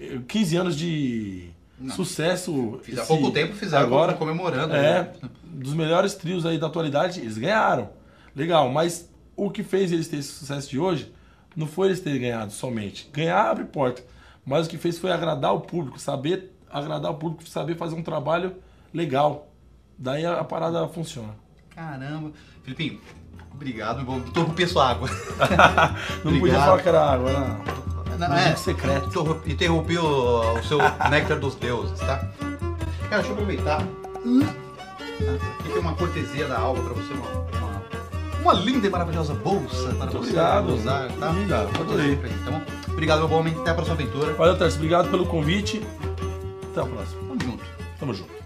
eh, 0.00 0.18
15 0.26 0.56
anos 0.56 0.76
de 0.76 1.50
sucesso. 1.94 2.80
Fiz 2.82 2.98
há 2.98 3.04
pouco 3.04 3.30
tempo 3.30 3.54
fizeram 3.54 3.84
agora 3.84 4.14
comemorando. 4.14 4.74
É, 4.74 5.02
né? 5.02 5.12
dos 5.44 5.74
melhores 5.74 6.14
trios 6.14 6.46
aí 6.46 6.58
da 6.58 6.66
atualidade, 6.68 7.20
eles 7.20 7.36
ganharam. 7.36 7.90
Legal, 8.34 8.70
mas 8.70 9.08
o 9.36 9.50
que 9.50 9.62
fez 9.62 9.92
eles 9.92 10.08
terem 10.08 10.20
esse 10.20 10.32
sucesso 10.32 10.70
de 10.70 10.78
hoje 10.78 11.12
não 11.54 11.66
foi 11.66 11.88
eles 11.88 12.00
terem 12.00 12.20
ganhado 12.20 12.52
somente. 12.52 13.08
Ganhar 13.12 13.50
abre 13.50 13.64
porta. 13.64 14.02
Mas 14.44 14.66
o 14.66 14.70
que 14.70 14.76
fez 14.78 14.98
foi 14.98 15.12
agradar 15.12 15.54
o 15.54 15.60
público, 15.60 15.98
saber 16.00 16.52
agradar 16.70 17.10
o 17.10 17.14
público, 17.14 17.46
saber 17.48 17.76
fazer 17.76 17.94
um 17.94 18.02
trabalho 18.02 18.56
legal. 18.92 19.48
Daí 19.98 20.24
a, 20.26 20.40
a 20.40 20.44
parada 20.44 20.88
funciona. 20.88 21.34
Caramba. 21.74 22.32
Filipinho, 22.64 23.00
obrigado. 23.54 24.04
Vou 24.04 24.18
interromper 24.18 24.66
sua 24.66 24.90
água. 24.90 25.08
Não 26.24 26.38
podia 26.40 26.54
falar 26.58 26.82
que 26.82 26.88
era 26.88 27.12
água, 27.12 27.32
não. 27.32 28.18
Não, 28.18 28.28
Mas 28.28 28.46
é, 28.46 28.50
é 28.50 28.56
secreto. 28.56 29.06
interrompi- 29.08 29.52
Interrompi 29.52 29.98
o, 29.98 30.52
o 30.58 30.62
seu 30.64 30.78
néctar 31.10 31.38
dos 31.40 31.54
deuses, 31.56 31.98
tá? 32.00 32.18
Cara, 33.08 33.16
deixa 33.22 33.28
eu 33.28 33.32
aproveitar. 33.32 33.80
Aqui 33.80 35.68
tem 35.68 35.78
uma 35.78 35.94
cortesia 35.94 36.46
da 36.48 36.58
Alba 36.58 36.82
pra 36.82 36.92
você, 36.94 37.12
uma, 37.12 37.82
uma, 38.42 38.52
linda 38.54 38.86
e 38.86 38.90
maravilhosa 38.90 39.34
bolsa 39.34 39.76
para 39.84 39.92
Muito 39.92 40.12
você 40.12 40.18
obrigado. 40.18 40.68
usar, 40.74 41.08
tá? 41.12 41.30
Linda, 41.30 41.62
adorei. 41.62 42.16
Bom? 42.16 42.60
Obrigado, 43.02 43.18
meu 43.18 43.28
bom 43.28 43.40
homem. 43.40 43.52
Até 43.58 43.72
a 43.72 43.74
próxima 43.74 43.96
aventura. 43.96 44.32
Valeu, 44.34 44.56
Terce. 44.56 44.76
Obrigado 44.76 45.10
pelo 45.10 45.26
convite. 45.26 45.82
Até 46.70 46.82
a 46.82 46.86
próxima. 46.86 47.20
Tamo 47.20 47.40
junto. 47.42 47.64
Tamo 47.98 48.14
junto. 48.14 48.41